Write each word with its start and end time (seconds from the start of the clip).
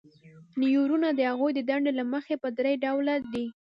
نیورونونه 0.59 1.07
د 1.13 1.19
هغوی 1.31 1.51
د 1.55 1.59
دندې 1.69 1.91
له 1.99 2.03
مخې 2.13 2.35
په 2.43 2.49
درې 2.57 2.73
ډوله 2.83 3.15
دي. 3.33 3.45